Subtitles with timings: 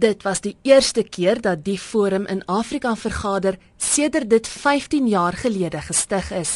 [0.00, 5.36] Dit was die eerste keer dat die forum in Afrika vergader sedert dit 15 jaar
[5.36, 6.52] gelede gestig is.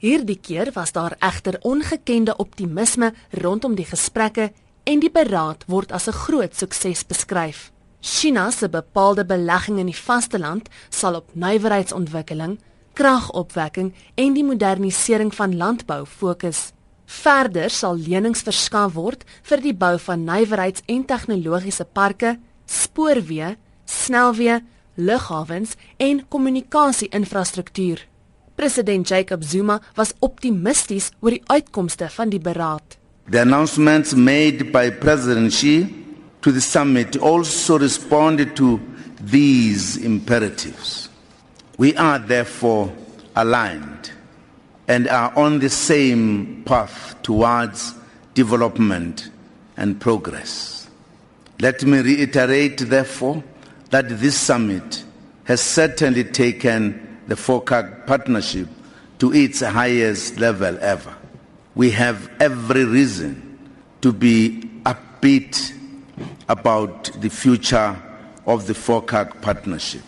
[0.00, 3.12] Hierdie keer was daar egter ongekende optimisme
[3.42, 4.48] rondom die gesprekke
[4.88, 7.70] en die beraad word as 'n groot sukses beskryf.
[8.00, 12.58] China se bepaalde belegging in die vasteland sal op nywerheidsontwikkeling,
[12.94, 16.72] kragopwekking en die modernisering van landbou fokus.
[17.04, 22.38] Verder sal lenings verskaf word vir die bou van nywerheids- en tegnologiese parke,
[22.70, 23.56] spoorweë,
[23.90, 24.60] snelweë,
[25.00, 28.06] lughawens en kommunikasie-infrastruktuur.
[28.54, 32.98] President Jacob Zuma was optimisties oor die uitkomste van die beraad.
[33.30, 35.86] The announcements made by President Xi
[36.42, 38.80] to the summit also responded to
[39.20, 41.08] these imperatives.
[41.78, 42.92] We are therefore
[43.36, 44.10] aligned
[44.88, 47.94] and are on the same path towards
[48.34, 49.30] development
[49.76, 50.79] and progress.
[51.60, 53.44] Let me reiterate, therefore,
[53.90, 55.04] that this summit
[55.44, 58.66] has certainly taken the FOCAC partnership
[59.18, 61.14] to its highest level ever.
[61.74, 63.58] We have every reason
[64.00, 65.74] to be upbeat
[66.48, 67.94] about the future
[68.46, 70.02] of the FOCAC partnership.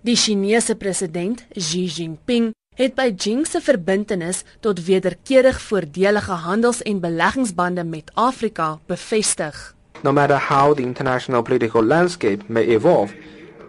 [0.00, 7.84] Die Chinese president Xi Jinping het Beijing se verbintenis tot wederkerig voordelige handels- en beleggingsbande
[7.84, 9.73] met Afrika bevestig.
[10.04, 13.14] No matter how the international political landscape may evolve,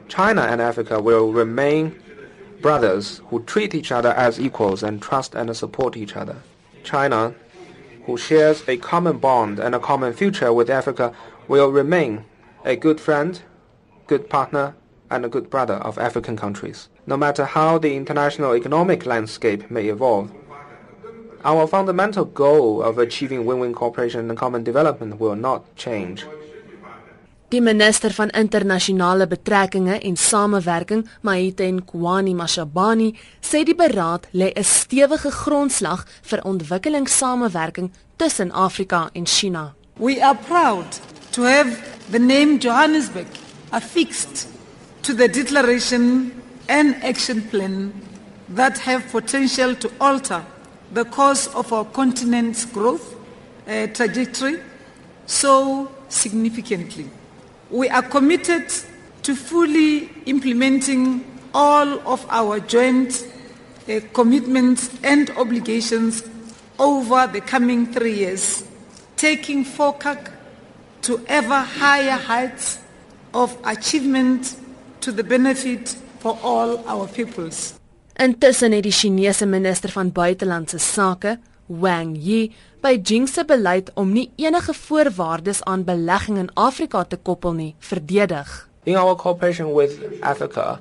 [0.10, 1.98] China and Africa will remain
[2.62, 6.36] brothers who treat each other as equals and trust and support each other.
[6.84, 7.34] China,
[8.06, 11.14] who shares a common bond and a common future with Africa,
[11.48, 12.26] will remain
[12.66, 13.42] a good friend,
[14.08, 14.76] good partner,
[15.10, 16.90] and a good brother of African countries.
[17.08, 20.34] No matter how the international economic landscape may evolve,
[21.46, 26.26] our fundamental goal of achieving win-win cooperation and common development will not change.
[27.50, 34.64] Die minister van internasionale betrekkinge en samewerking, Maiten Kwani Mashabane, sê die beraad lê 'n
[34.64, 39.76] stewige grondslag vir ontwikkelingssamewerking tussen Afrika en China.
[40.00, 41.00] We are proud
[41.32, 41.78] to have
[42.10, 43.28] the name Johannesburg
[43.70, 44.48] affixed
[45.02, 46.32] to the declaration
[46.68, 47.94] and action plan
[48.56, 50.42] that have potential to alter
[50.96, 53.18] the course of our continent's growth
[53.68, 54.62] uh, trajectory
[55.26, 57.10] so significantly.
[57.70, 58.72] We are committed
[59.24, 63.28] to fully implementing all of our joint
[63.90, 66.24] uh, commitments and obligations
[66.80, 68.66] over the coming three years,
[69.18, 70.32] taking FOCAC
[71.02, 72.80] to ever higher heights
[73.34, 74.56] of achievement
[75.02, 75.90] to the benefit
[76.20, 77.78] for all our peoples.
[78.16, 84.30] Intussen het die Chinese minister van buitelandse sake, Wang Yi, Beijing se beleid om nie
[84.36, 88.70] enige voorwaardes aan belegging in Afrika te koppel nie, verdedig.
[88.84, 90.80] In our cooperation with Africa,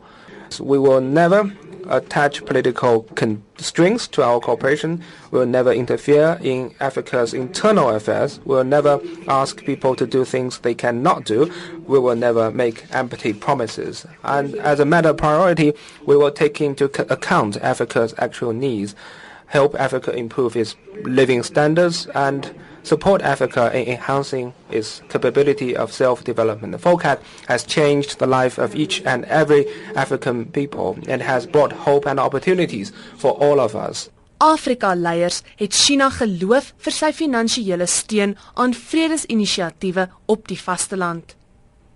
[0.59, 1.51] we will never
[1.89, 5.03] attach political constraints to our cooperation.
[5.31, 8.41] We will never interfere in Africa's internal affairs.
[8.45, 11.53] We will never ask people to do things they cannot do.
[11.87, 14.07] We will never make empty promises.
[14.23, 15.73] And as a matter of priority,
[16.07, 18.95] we will take into account Africa's actual needs.
[19.47, 22.53] help Africa improve its living standards and
[22.85, 26.81] support Africa in enhancing its capability of self-development.
[26.81, 32.07] FOCAC has changed the life of each and every African people and has brought hope
[32.07, 34.11] and opportunities for all of us.
[34.39, 41.37] Afrika leiers het China geloof vir sy finansiële steun aan vredesinisiatiewe op die vasteland.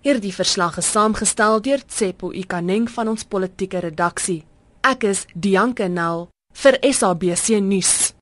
[0.01, 4.45] Hierdie verslag is saamgestel deur Tsepo Ikaneng van ons politieke redaksie.
[4.81, 6.29] Ek is Dianke Nel
[6.63, 8.18] vir SABC nuus.